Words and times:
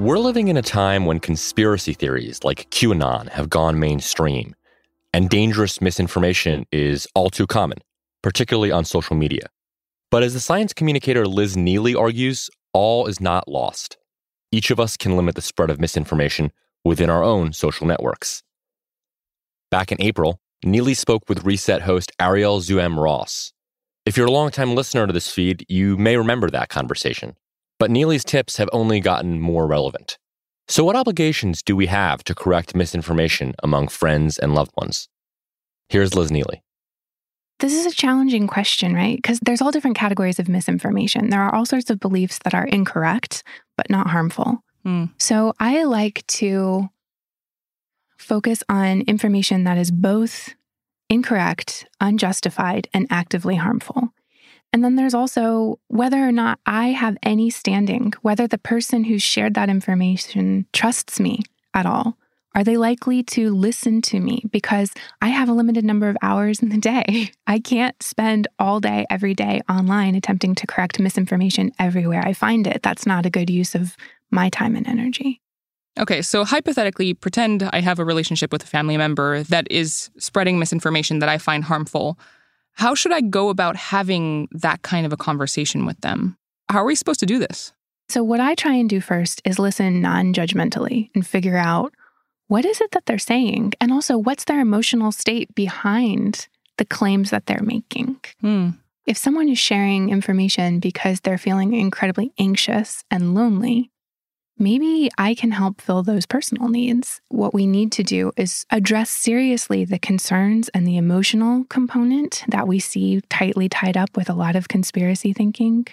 We're 0.00 0.20
living 0.20 0.46
in 0.46 0.56
a 0.56 0.62
time 0.62 1.06
when 1.06 1.18
conspiracy 1.18 1.92
theories 1.92 2.44
like 2.44 2.70
QAnon 2.70 3.28
have 3.30 3.50
gone 3.50 3.80
mainstream, 3.80 4.54
and 5.12 5.28
dangerous 5.28 5.80
misinformation 5.80 6.66
is 6.70 7.08
all 7.16 7.30
too 7.30 7.48
common, 7.48 7.78
particularly 8.22 8.70
on 8.70 8.84
social 8.84 9.16
media. 9.16 9.48
But 10.12 10.22
as 10.22 10.34
the 10.34 10.40
science 10.40 10.72
communicator 10.72 11.26
Liz 11.26 11.56
Neely 11.56 11.96
argues, 11.96 12.48
all 12.72 13.08
is 13.08 13.20
not 13.20 13.48
lost. 13.48 13.96
Each 14.52 14.70
of 14.70 14.78
us 14.78 14.96
can 14.96 15.16
limit 15.16 15.34
the 15.34 15.42
spread 15.42 15.68
of 15.68 15.80
misinformation 15.80 16.52
within 16.84 17.10
our 17.10 17.24
own 17.24 17.52
social 17.52 17.84
networks. 17.88 18.44
Back 19.68 19.90
in 19.90 20.00
April, 20.00 20.38
Neely 20.64 20.94
spoke 20.94 21.28
with 21.28 21.44
Reset 21.44 21.82
host 21.82 22.12
Arielle 22.20 22.60
Duhaime-Ross. 22.60 23.52
If 24.06 24.16
you're 24.16 24.28
a 24.28 24.30
longtime 24.30 24.76
listener 24.76 25.08
to 25.08 25.12
this 25.12 25.28
feed, 25.28 25.66
you 25.68 25.96
may 25.96 26.16
remember 26.16 26.50
that 26.50 26.68
conversation. 26.68 27.34
But 27.78 27.90
Neely's 27.90 28.24
tips 28.24 28.56
have 28.56 28.68
only 28.72 29.00
gotten 29.00 29.40
more 29.40 29.66
relevant. 29.66 30.18
So, 30.66 30.84
what 30.84 30.96
obligations 30.96 31.62
do 31.62 31.74
we 31.74 31.86
have 31.86 32.22
to 32.24 32.34
correct 32.34 32.74
misinformation 32.74 33.54
among 33.62 33.88
friends 33.88 34.38
and 34.38 34.54
loved 34.54 34.72
ones? 34.76 35.08
Here's 35.88 36.14
Liz 36.14 36.30
Neely. 36.30 36.62
This 37.60 37.72
is 37.72 37.86
a 37.86 37.96
challenging 37.96 38.46
question, 38.46 38.94
right? 38.94 39.16
Because 39.16 39.40
there's 39.40 39.60
all 39.60 39.70
different 39.70 39.96
categories 39.96 40.38
of 40.38 40.48
misinformation. 40.48 41.30
There 41.30 41.40
are 41.42 41.54
all 41.54 41.66
sorts 41.66 41.90
of 41.90 41.98
beliefs 41.98 42.38
that 42.44 42.54
are 42.54 42.66
incorrect, 42.66 43.42
but 43.76 43.90
not 43.90 44.08
harmful. 44.08 44.62
Mm. 44.84 45.10
So 45.18 45.54
I 45.58 45.84
like 45.84 46.24
to 46.28 46.88
focus 48.16 48.62
on 48.68 49.02
information 49.02 49.64
that 49.64 49.78
is 49.78 49.90
both 49.90 50.54
incorrect, 51.08 51.86
unjustified, 52.00 52.88
and 52.92 53.06
actively 53.10 53.56
harmful. 53.56 54.12
And 54.72 54.84
then 54.84 54.96
there's 54.96 55.14
also 55.14 55.78
whether 55.88 56.18
or 56.18 56.32
not 56.32 56.58
I 56.66 56.88
have 56.88 57.16
any 57.22 57.50
standing, 57.50 58.12
whether 58.22 58.46
the 58.46 58.58
person 58.58 59.04
who 59.04 59.18
shared 59.18 59.54
that 59.54 59.70
information 59.70 60.66
trusts 60.72 61.18
me 61.18 61.40
at 61.74 61.86
all. 61.86 62.16
Are 62.54 62.64
they 62.64 62.76
likely 62.76 63.22
to 63.22 63.54
listen 63.54 64.02
to 64.02 64.20
me? 64.20 64.42
Because 64.50 64.92
I 65.22 65.28
have 65.28 65.48
a 65.48 65.52
limited 65.52 65.84
number 65.84 66.08
of 66.08 66.16
hours 66.22 66.60
in 66.60 66.70
the 66.70 66.78
day. 66.78 67.30
I 67.46 67.60
can't 67.60 68.02
spend 68.02 68.48
all 68.58 68.80
day, 68.80 69.06
every 69.10 69.34
day 69.34 69.60
online 69.68 70.14
attempting 70.14 70.54
to 70.56 70.66
correct 70.66 70.98
misinformation 70.98 71.72
everywhere 71.78 72.22
I 72.24 72.32
find 72.32 72.66
it. 72.66 72.82
That's 72.82 73.06
not 73.06 73.26
a 73.26 73.30
good 73.30 73.48
use 73.48 73.74
of 73.74 73.96
my 74.30 74.48
time 74.48 74.76
and 74.76 74.86
energy. 74.86 75.40
Okay, 75.98 76.22
so 76.22 76.44
hypothetically, 76.44 77.12
pretend 77.14 77.62
I 77.72 77.80
have 77.80 77.98
a 77.98 78.04
relationship 78.04 78.52
with 78.52 78.62
a 78.62 78.66
family 78.66 78.96
member 78.96 79.42
that 79.44 79.66
is 79.70 80.10
spreading 80.18 80.58
misinformation 80.58 81.18
that 81.18 81.28
I 81.28 81.38
find 81.38 81.64
harmful. 81.64 82.18
How 82.78 82.94
should 82.94 83.10
I 83.10 83.22
go 83.22 83.48
about 83.48 83.74
having 83.74 84.46
that 84.52 84.82
kind 84.82 85.04
of 85.04 85.12
a 85.12 85.16
conversation 85.16 85.84
with 85.84 86.00
them? 86.00 86.36
How 86.68 86.78
are 86.78 86.84
we 86.84 86.94
supposed 86.94 87.18
to 87.18 87.26
do 87.26 87.40
this? 87.40 87.72
So, 88.08 88.22
what 88.22 88.38
I 88.38 88.54
try 88.54 88.74
and 88.74 88.88
do 88.88 89.00
first 89.00 89.42
is 89.44 89.58
listen 89.58 90.00
non 90.00 90.32
judgmentally 90.32 91.10
and 91.12 91.26
figure 91.26 91.56
out 91.56 91.92
what 92.46 92.64
is 92.64 92.80
it 92.80 92.92
that 92.92 93.04
they're 93.06 93.18
saying? 93.18 93.72
And 93.80 93.90
also, 93.90 94.16
what's 94.16 94.44
their 94.44 94.60
emotional 94.60 95.10
state 95.10 95.52
behind 95.56 96.46
the 96.76 96.84
claims 96.84 97.30
that 97.30 97.46
they're 97.46 97.64
making? 97.64 98.20
Hmm. 98.42 98.70
If 99.06 99.16
someone 99.16 99.48
is 99.48 99.58
sharing 99.58 100.10
information 100.10 100.78
because 100.78 101.20
they're 101.20 101.36
feeling 101.36 101.74
incredibly 101.74 102.32
anxious 102.38 103.02
and 103.10 103.34
lonely, 103.34 103.90
maybe 104.58 105.10
I 105.18 105.34
can 105.34 105.50
help 105.50 105.80
fill 105.80 106.02
those 106.02 106.26
personal 106.26 106.68
needs. 106.68 107.20
What 107.28 107.54
we 107.54 107.66
need 107.66 107.92
to 107.92 108.02
do 108.02 108.32
is 108.36 108.66
address 108.70 109.10
seriously 109.10 109.84
the 109.84 109.98
concerns 109.98 110.68
and 110.70 110.86
the 110.86 110.96
emotional 110.96 111.64
component 111.64 112.44
that 112.48 112.68
we 112.68 112.78
see 112.78 113.20
tightly 113.28 113.68
tied 113.68 113.96
up 113.96 114.16
with 114.16 114.28
a 114.28 114.34
lot 114.34 114.56
of 114.56 114.68
conspiracy 114.68 115.32
thinking. 115.32 115.86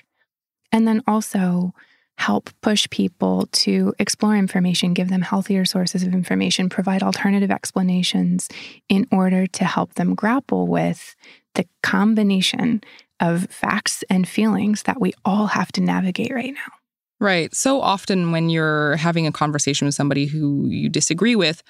And 0.71 0.87
then 0.87 1.01
also 1.07 1.73
help 2.17 2.49
push 2.61 2.89
people 2.89 3.47
to 3.51 3.93
explore 3.99 4.35
information, 4.35 4.93
give 4.93 5.09
them 5.09 5.21
healthier 5.21 5.65
sources 5.65 6.03
of 6.03 6.13
information, 6.13 6.69
provide 6.69 7.03
alternative 7.03 7.51
explanations 7.51 8.47
in 8.87 9.05
order 9.11 9.45
to 9.47 9.65
help 9.65 9.95
them 9.95 10.15
grapple 10.15 10.67
with 10.67 11.15
the 11.55 11.65
combination 11.83 12.81
of 13.19 13.47
facts 13.49 14.03
and 14.09 14.27
feelings 14.27 14.83
that 14.83 14.99
we 14.99 15.13
all 15.23 15.47
have 15.47 15.71
to 15.73 15.81
navigate 15.81 16.33
right 16.33 16.53
now. 16.53 16.84
Right. 17.25 17.55
So 17.55 17.81
often 17.81 18.31
when 18.31 18.49
you're 18.49 18.97
having 18.97 19.25
a 19.25 19.31
conversation 19.31 19.87
with 19.87 19.95
somebody 19.95 20.27
who 20.27 20.67
you 20.67 20.89
disagree 20.89 21.35
with, 21.35 21.63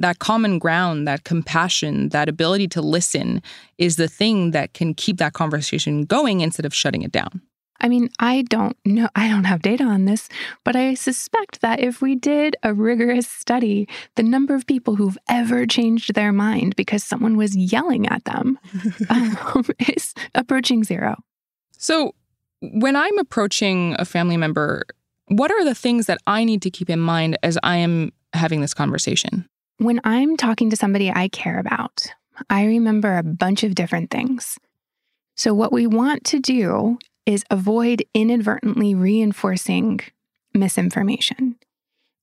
that 0.00 0.18
common 0.18 0.58
ground, 0.58 1.06
that 1.06 1.22
compassion, 1.22 2.08
that 2.08 2.28
ability 2.28 2.66
to 2.66 2.82
listen 2.82 3.40
is 3.78 3.94
the 3.94 4.08
thing 4.08 4.50
that 4.50 4.74
can 4.74 4.94
keep 4.94 5.18
that 5.18 5.34
conversation 5.34 6.02
going 6.02 6.40
instead 6.40 6.66
of 6.66 6.74
shutting 6.74 7.02
it 7.02 7.12
down. 7.12 7.42
I 7.80 7.88
mean, 7.88 8.10
I 8.18 8.42
don't 8.42 8.76
know, 8.84 9.08
I 9.14 9.28
don't 9.28 9.44
have 9.44 9.62
data 9.62 9.84
on 9.84 10.06
this, 10.06 10.28
but 10.64 10.74
I 10.74 10.94
suspect 10.94 11.60
that 11.60 11.78
if 11.78 12.02
we 12.02 12.16
did 12.16 12.56
a 12.64 12.74
rigorous 12.74 13.28
study, 13.28 13.88
the 14.16 14.24
number 14.24 14.56
of 14.56 14.66
people 14.66 14.96
who've 14.96 15.18
ever 15.28 15.64
changed 15.64 16.14
their 16.14 16.32
mind 16.32 16.74
because 16.74 17.04
someone 17.04 17.36
was 17.36 17.54
yelling 17.54 18.08
at 18.08 18.24
them 18.24 18.58
um, 19.10 19.64
is 19.78 20.12
approaching 20.34 20.82
zero. 20.82 21.22
So, 21.76 22.16
when 22.60 22.96
I'm 22.96 23.18
approaching 23.18 23.94
a 23.98 24.04
family 24.04 24.36
member, 24.36 24.84
what 25.28 25.50
are 25.50 25.64
the 25.64 25.74
things 25.74 26.06
that 26.06 26.18
I 26.26 26.44
need 26.44 26.62
to 26.62 26.70
keep 26.70 26.90
in 26.90 27.00
mind 27.00 27.38
as 27.42 27.58
I 27.62 27.76
am 27.76 28.12
having 28.32 28.60
this 28.60 28.74
conversation? 28.74 29.48
When 29.78 30.00
I'm 30.04 30.36
talking 30.36 30.70
to 30.70 30.76
somebody 30.76 31.10
I 31.10 31.28
care 31.28 31.58
about, 31.58 32.06
I 32.50 32.64
remember 32.64 33.16
a 33.16 33.22
bunch 33.22 33.62
of 33.62 33.74
different 33.74 34.10
things. 34.10 34.58
So, 35.36 35.54
what 35.54 35.72
we 35.72 35.86
want 35.86 36.24
to 36.24 36.40
do 36.40 36.98
is 37.26 37.44
avoid 37.50 38.02
inadvertently 38.14 38.94
reinforcing 38.94 40.00
misinformation. 40.54 41.56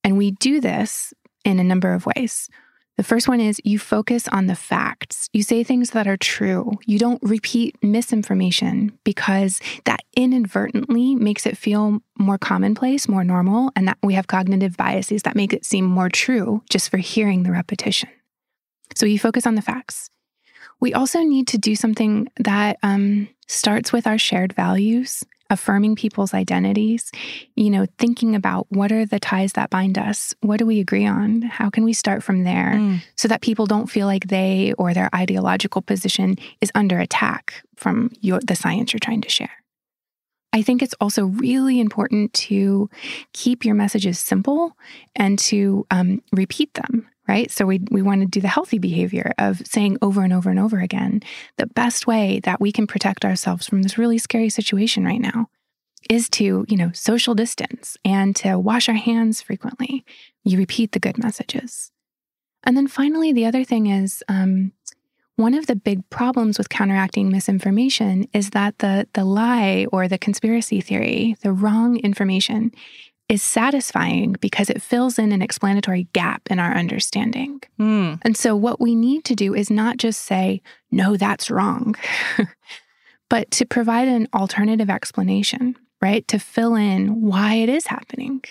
And 0.04 0.18
we 0.18 0.32
do 0.32 0.60
this 0.60 1.14
in 1.46 1.60
a 1.60 1.64
number 1.64 1.94
of 1.94 2.06
ways. 2.06 2.50
The 2.98 3.04
first 3.04 3.28
one 3.28 3.42
is 3.42 3.60
you 3.66 3.78
focus 3.78 4.28
on 4.30 4.48
the 4.48 4.56
facts. 4.56 5.30
You 5.34 5.44
say 5.44 5.64
things 5.64 5.90
that 5.90 6.08
are 6.08 6.16
true. 6.16 6.72
You 6.86 6.98
don't 6.98 7.22
repeat 7.22 7.76
misinformation 7.84 8.98
because 9.04 9.60
that 9.84 10.00
inadvertently 10.16 11.14
makes 11.16 11.46
it 11.46 11.58
feel 11.58 12.00
more 12.18 12.38
commonplace, 12.38 13.10
more 13.10 13.26
normal, 13.26 13.72
and 13.76 13.88
that 13.88 13.98
we 14.02 14.14
have 14.14 14.28
cognitive 14.28 14.78
biases 14.78 15.24
that 15.24 15.36
make 15.36 15.52
it 15.52 15.66
seem 15.66 15.84
more 15.84 16.10
true 16.10 16.64
just 16.70 16.90
for 16.90 16.98
hearing 16.98 17.44
the 17.44 17.52
repetition. 17.52 18.10
So 18.96 19.06
you 19.06 19.20
focus 19.20 19.46
on 19.46 19.56
the 19.56 19.62
facts. 19.62 20.10
We 20.80 20.94
also 20.94 21.20
need 21.20 21.48
to 21.50 21.58
do 21.58 21.76
something 21.76 22.30
that 22.38 22.78
um, 22.82 23.28
starts 23.48 23.92
with 23.92 24.08
our 24.08 24.18
shared 24.18 24.54
values, 24.54 25.24
affirming 25.50 25.96
people's 25.96 26.34
identities, 26.34 27.12
you 27.56 27.70
know, 27.70 27.86
thinking 27.98 28.36
about 28.36 28.66
what 28.70 28.92
are 28.92 29.06
the 29.06 29.20
ties 29.20 29.54
that 29.54 29.70
bind 29.70 29.98
us? 29.98 30.34
What 30.42 30.58
do 30.58 30.66
we 30.66 30.80
agree 30.80 31.06
on? 31.06 31.44
How 31.44 31.70
can 31.70 31.84
we 31.84 31.94
start 31.94 32.24
from 32.24 32.44
there 32.44 32.74
mm. 32.76 33.04
so 33.16 33.28
that 33.28 33.42
people 33.42 33.66
don't 33.66 33.88
feel 33.88 34.08
like 34.08 34.28
they 34.28 34.74
or 34.78 34.94
their 34.94 35.10
ideological 35.14 35.82
position 35.82 36.38
is 36.62 36.72
under 36.74 37.00
attack 37.00 37.64
from 37.76 38.12
your, 38.22 38.40
the 38.40 38.56
science 38.56 38.94
you're 38.94 39.00
trying 39.00 39.22
to 39.22 39.30
share? 39.30 39.52
I 40.52 40.62
think 40.62 40.82
it's 40.82 40.96
also 41.02 41.26
really 41.26 41.82
important 41.82 42.32
to 42.34 42.90
keep 43.34 43.66
your 43.66 43.76
messages 43.76 44.20
simple 44.20 44.78
and 45.16 45.38
to 45.40 45.86
um, 45.92 46.24
repeat 46.32 46.74
them 46.76 47.08
right? 47.28 47.52
So 47.52 47.66
we, 47.66 47.82
we 47.92 48.02
want 48.02 48.22
to 48.22 48.28
do 48.28 48.42
the 48.42 48.48
healthy 48.48 48.78
behavior 48.78 49.34
of 49.38 49.66
saying 49.66 49.98
over 50.02 50.24
and 50.24 50.34
over 50.34 50.50
and 50.50 50.60
over 50.60 50.80
again 50.80 51.22
the 51.58 51.68
best 51.68 52.08
way 52.08 52.40
that 52.44 52.62
we 52.62 52.72
can 52.72 52.88
protect 52.88 53.26
ourselves 53.26 53.68
from 53.68 53.82
this 53.82 53.98
really 53.98 54.18
scary 54.18 54.50
situation 54.50 55.04
right 55.04 55.22
now 55.22 55.48
is 56.10 56.30
to, 56.30 56.66
you 56.68 56.78
know, 56.78 56.92
social 56.94 57.34
distance 57.34 57.98
and 58.06 58.36
to 58.36 58.60
wash 58.60 58.88
our 58.88 58.96
hands 58.96 59.42
frequently. 59.42 60.06
You 60.44 60.58
repeat 60.58 60.92
the 60.92 61.00
good 61.00 61.18
messages. 61.18 61.92
And 62.64 62.78
then 62.78 62.88
finally, 62.88 63.32
the 63.32 63.46
other 63.46 63.64
thing 63.64 63.88
is 63.88 64.24
um, 64.28 64.72
one 65.36 65.54
of 65.54 65.68
the 65.68 65.76
big 65.76 66.08
problems 66.10 66.58
with 66.58 66.70
counteracting 66.70 67.30
misinformation 67.30 68.28
is 68.34 68.52
that 68.52 68.80
the, 68.80 69.08
the 69.14 69.26
lie 69.26 69.86
or 69.92 70.08
the 70.08 70.18
conspiracy 70.18 70.82
theory, 70.82 71.36
the 71.42 71.52
wrong 71.52 71.98
information, 71.98 72.72
is 73.28 73.42
satisfying 73.42 74.34
because 74.40 74.70
it 74.70 74.82
fills 74.82 75.18
in 75.18 75.32
an 75.32 75.42
explanatory 75.42 76.08
gap 76.14 76.44
in 76.50 76.60
our 76.60 76.74
understanding. 76.74 77.62
Mm. 77.80 78.20
And 78.24 78.38
so, 78.38 78.56
what 78.56 78.80
we 78.80 78.96
need 78.96 79.26
to 79.26 79.36
do 79.36 79.54
is 79.54 79.70
not 79.70 79.98
just 79.98 80.22
say, 80.22 80.62
no, 80.92 81.18
that's 81.18 81.50
wrong, 81.50 81.96
but 83.30 83.50
to 83.52 83.66
provide 83.66 84.08
an 84.08 84.28
alternative 84.34 84.90
explanation, 84.90 85.76
right? 86.02 86.28
To 86.28 86.40
fill 86.40 86.76
in 86.76 87.22
why 87.22 87.56
it 87.56 87.70
is 87.70 87.88
happening. 87.88 88.44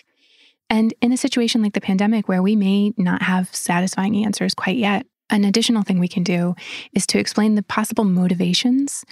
And 0.68 0.94
in 1.00 1.12
a 1.12 1.16
situation 1.16 1.62
like 1.62 1.74
the 1.74 1.80
pandemic, 1.80 2.28
where 2.28 2.42
we 2.42 2.56
may 2.56 2.92
not 2.96 3.22
have 3.22 3.54
satisfying 3.54 4.24
answers 4.24 4.54
quite 4.54 4.76
yet, 4.76 5.06
an 5.30 5.44
additional 5.44 5.82
thing 5.82 5.98
we 6.00 6.08
can 6.08 6.22
do 6.22 6.54
is 6.92 7.06
to 7.08 7.18
explain 7.18 7.54
the 7.54 7.62
possible 7.62 8.04
motivations 8.04 9.04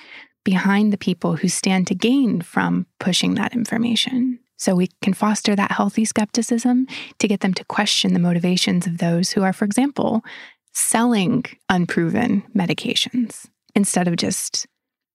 behind 0.44 0.92
the 0.92 0.98
people 0.98 1.36
who 1.36 1.48
stand 1.48 1.86
to 1.86 1.94
gain 1.94 2.40
from 2.40 2.86
pushing 2.98 3.34
that 3.34 3.52
information. 3.52 4.38
So 4.62 4.76
we 4.76 4.90
can 5.02 5.12
foster 5.12 5.56
that 5.56 5.72
healthy 5.72 6.04
skepticism 6.04 6.86
to 7.18 7.26
get 7.26 7.40
them 7.40 7.52
to 7.54 7.64
question 7.64 8.12
the 8.12 8.20
motivations 8.20 8.86
of 8.86 8.98
those 8.98 9.32
who 9.32 9.42
are, 9.42 9.52
for 9.52 9.64
example, 9.64 10.22
selling 10.72 11.46
unproven 11.68 12.44
medications 12.54 13.48
instead 13.74 14.06
of 14.06 14.14
just 14.14 14.68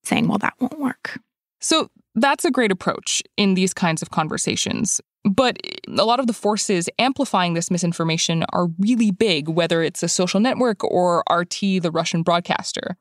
saying, 0.03 0.27
well, 0.27 0.37
that 0.39 0.55
won't 0.59 0.81
work. 0.81 1.21
So 1.61 1.89
that's 2.13 2.43
a 2.43 2.51
great 2.51 2.73
approach 2.73 3.23
in 3.37 3.53
these 3.53 3.73
kinds 3.73 4.01
of 4.01 4.11
conversations. 4.11 4.99
But 5.23 5.55
a 5.87 6.03
lot 6.03 6.19
of 6.19 6.27
the 6.27 6.33
forces 6.33 6.89
amplifying 6.99 7.53
this 7.53 7.71
misinformation 7.71 8.43
are 8.51 8.67
really 8.79 9.11
big, 9.11 9.47
whether 9.47 9.81
it's 9.81 10.03
a 10.03 10.09
social 10.09 10.41
network 10.41 10.83
or 10.83 11.23
RT, 11.31 11.61
the 11.81 11.91
Russian 11.93 12.21
broadcaster. 12.21 12.97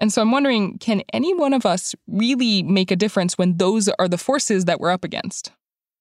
And 0.00 0.12
so 0.12 0.20
I'm 0.20 0.32
wondering 0.32 0.78
can 0.78 1.02
any 1.12 1.32
one 1.32 1.52
of 1.52 1.64
us 1.64 1.94
really 2.08 2.64
make 2.64 2.90
a 2.90 2.96
difference 2.96 3.38
when 3.38 3.58
those 3.58 3.88
are 4.00 4.08
the 4.08 4.18
forces 4.18 4.64
that 4.64 4.80
we're 4.80 4.90
up 4.90 5.04
against? 5.04 5.52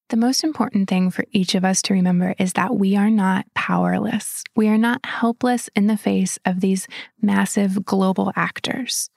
The 0.10 0.18
most 0.18 0.44
important 0.44 0.88
thing 0.88 1.10
for 1.10 1.26
each 1.32 1.56
of 1.56 1.66
us 1.66 1.82
to 1.84 1.94
remember 1.94 2.36
is 2.38 2.54
that 2.54 2.76
we 2.76 2.96
are 2.96 3.10
not 3.10 3.46
powerless. 3.56 4.44
We 4.56 4.68
are 4.68 4.78
not 4.78 5.04
helpless 5.04 5.68
in 5.76 5.88
the 5.88 5.98
face 5.98 6.38
of 6.46 6.60
these 6.60 6.88
massive 7.22 7.84
global 7.86 8.32
actors. 8.36 9.10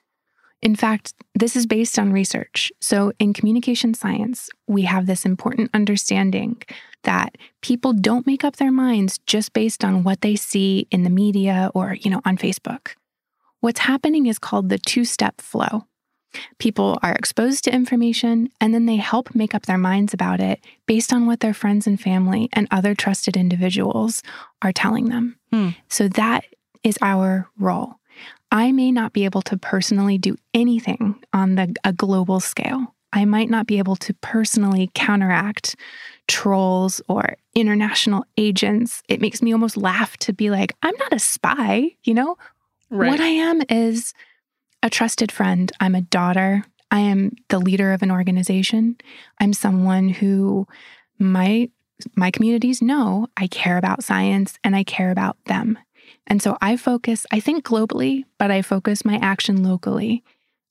In 0.63 0.75
fact, 0.75 1.13
this 1.35 1.55
is 1.55 1.67
based 1.67 1.99
on 1.99 2.11
research. 2.11 2.71
So, 2.81 3.13
in 3.19 3.33
communication 3.33 3.93
science, 3.93 4.49
we 4.67 4.81
have 4.81 5.05
this 5.05 5.25
important 5.25 5.69
understanding 5.73 6.61
that 7.03 7.37
people 7.61 7.93
don't 7.93 8.27
make 8.27 8.43
up 8.43 8.57
their 8.57 8.71
minds 8.71 9.19
just 9.25 9.53
based 9.53 9.85
on 9.85 10.03
what 10.03 10.21
they 10.21 10.35
see 10.35 10.87
in 10.91 11.03
the 11.03 11.09
media 11.09 11.71
or, 11.73 11.93
you 11.93 12.09
know, 12.09 12.21
on 12.25 12.35
Facebook. 12.35 12.95
What's 13.61 13.81
happening 13.81 14.25
is 14.25 14.39
called 14.39 14.69
the 14.69 14.79
two-step 14.79 15.39
flow. 15.39 15.85
People 16.57 16.97
are 17.01 17.13
exposed 17.13 17.63
to 17.63 17.73
information 17.73 18.49
and 18.61 18.73
then 18.73 18.85
they 18.85 18.97
help 18.97 19.33
make 19.33 19.55
up 19.55 19.65
their 19.65 19.77
minds 19.77 20.13
about 20.13 20.39
it 20.39 20.63
based 20.85 21.11
on 21.11 21.25
what 21.25 21.39
their 21.39 21.53
friends 21.53 21.87
and 21.87 21.99
family 21.99 22.49
and 22.53 22.67
other 22.71 22.93
trusted 22.93 23.35
individuals 23.35 24.21
are 24.61 24.71
telling 24.71 25.09
them. 25.09 25.37
Hmm. 25.51 25.69
So 25.87 26.07
that 26.09 26.45
is 26.83 26.97
our 27.01 27.49
role. 27.57 27.95
I 28.51 28.71
may 28.71 28.91
not 28.91 29.13
be 29.13 29.25
able 29.25 29.41
to 29.43 29.57
personally 29.57 30.17
do 30.17 30.35
anything 30.53 31.21
on 31.33 31.55
the, 31.55 31.75
a 31.83 31.93
global 31.93 32.39
scale. 32.39 32.95
I 33.11 33.25
might 33.25 33.49
not 33.49 33.65
be 33.65 33.79
able 33.79 33.95
to 33.97 34.13
personally 34.15 34.91
counteract 34.93 35.75
trolls 36.27 37.01
or 37.07 37.37
international 37.55 38.25
agents. 38.37 39.01
It 39.09 39.21
makes 39.21 39.41
me 39.41 39.51
almost 39.51 39.77
laugh 39.77 40.17
to 40.17 40.33
be 40.33 40.49
like, 40.49 40.75
I'm 40.83 40.95
not 40.97 41.13
a 41.13 41.19
spy, 41.19 41.95
you 42.03 42.13
know? 42.13 42.37
Right. 42.91 43.09
What 43.09 43.19
I 43.19 43.27
am 43.27 43.61
is 43.69 44.13
a 44.81 44.89
trusted 44.89 45.31
friend. 45.31 45.71
I'm 45.79 45.95
a 45.95 46.01
daughter. 46.01 46.63
I 46.91 46.99
am 46.99 47.33
the 47.49 47.59
leader 47.59 47.91
of 47.91 48.01
an 48.01 48.11
organization. 48.11 48.97
I'm 49.39 49.53
someone 49.53 50.09
who 50.09 50.67
my 51.17 51.69
my 52.15 52.31
communities 52.31 52.81
know 52.81 53.27
I 53.35 53.47
care 53.47 53.77
about 53.77 54.05
science 54.05 54.57
and 54.63 54.75
I 54.75 54.83
care 54.83 55.11
about 55.11 55.37
them. 55.45 55.77
And 56.27 56.41
so 56.41 56.57
I 56.61 56.77
focus, 56.77 57.25
I 57.31 57.41
think 57.41 57.65
globally, 57.65 58.23
but 58.37 58.51
I 58.51 58.61
focus 58.61 59.03
my 59.03 59.19
action 59.21 59.63
locally. 59.63 60.23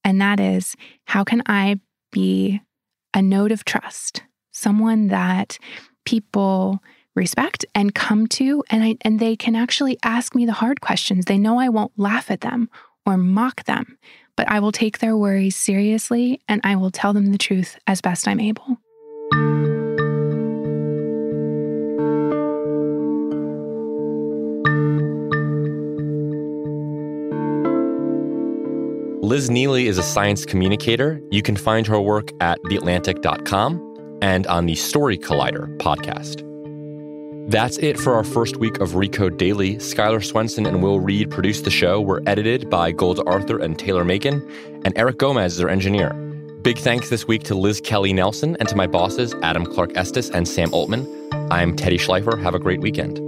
And 0.04 0.20
that 0.22 0.40
is 0.40 0.74
how 1.04 1.24
can 1.24 1.42
I 1.46 1.80
be 2.12 2.62
a 3.12 3.20
node 3.20 3.52
of 3.52 3.64
trust, 3.64 4.22
someone 4.52 5.08
that 5.08 5.58
people 6.06 6.82
respect 7.14 7.66
and 7.74 7.94
come 7.94 8.26
to 8.28 8.62
and 8.70 8.82
I 8.82 8.96
and 9.02 9.18
they 9.18 9.34
can 9.36 9.56
actually 9.56 9.98
ask 10.02 10.34
me 10.34 10.46
the 10.46 10.52
hard 10.52 10.80
questions. 10.80 11.24
They 11.24 11.36
know 11.36 11.58
I 11.58 11.68
won't 11.68 11.92
laugh 11.98 12.30
at 12.30 12.40
them 12.40 12.70
or 13.08 13.16
mock 13.16 13.64
them, 13.64 13.98
but 14.36 14.48
I 14.50 14.60
will 14.60 14.72
take 14.72 14.98
their 14.98 15.16
worries 15.16 15.56
seriously 15.56 16.40
and 16.48 16.60
I 16.62 16.76
will 16.76 16.90
tell 16.90 17.12
them 17.12 17.32
the 17.32 17.38
truth 17.38 17.78
as 17.86 18.00
best 18.00 18.28
I'm 18.28 18.38
able. 18.38 18.78
Liz 29.22 29.50
Neely 29.50 29.88
is 29.88 29.98
a 29.98 30.02
science 30.02 30.46
communicator. 30.46 31.20
You 31.30 31.42
can 31.42 31.54
find 31.54 31.86
her 31.86 32.00
work 32.00 32.32
at 32.40 32.58
theatlantic.com 32.62 34.18
and 34.22 34.46
on 34.46 34.66
the 34.66 34.74
Story 34.74 35.18
Collider 35.18 35.76
podcast. 35.76 36.47
That's 37.48 37.78
it 37.78 37.98
for 37.98 38.12
our 38.12 38.24
first 38.24 38.58
week 38.58 38.78
of 38.78 38.90
Recode 38.90 39.38
Daily. 39.38 39.76
Skylar 39.76 40.22
Swenson 40.22 40.66
and 40.66 40.82
Will 40.82 41.00
Reed 41.00 41.30
produced 41.30 41.64
the 41.64 41.70
show. 41.70 41.98
We're 41.98 42.20
edited 42.26 42.68
by 42.68 42.92
Golda 42.92 43.24
Arthur 43.24 43.58
and 43.58 43.78
Taylor 43.78 44.04
Macon, 44.04 44.46
and 44.84 44.92
Eric 44.98 45.16
Gomez 45.16 45.54
is 45.54 45.62
our 45.62 45.70
engineer. 45.70 46.10
Big 46.60 46.76
thanks 46.76 47.08
this 47.08 47.26
week 47.26 47.44
to 47.44 47.54
Liz 47.54 47.80
Kelly 47.80 48.12
Nelson 48.12 48.54
and 48.60 48.68
to 48.68 48.76
my 48.76 48.86
bosses, 48.86 49.34
Adam 49.42 49.64
Clark 49.64 49.96
Estes 49.96 50.28
and 50.28 50.46
Sam 50.46 50.70
Oltman. 50.72 51.08
I'm 51.50 51.74
Teddy 51.74 51.96
Schleifer. 51.96 52.38
Have 52.42 52.54
a 52.54 52.58
great 52.58 52.82
weekend. 52.82 53.27